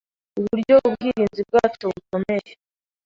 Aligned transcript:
uburyo 0.39 0.75
ubwirinzi 0.87 1.41
bwacu 1.49 1.83
bukomeye 1.93 2.51